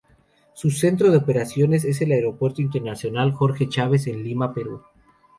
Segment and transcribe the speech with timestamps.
[0.53, 4.81] Su centro de operaciones es el Aeropuerto Internacional Jorge Chávez en Lima, Perú.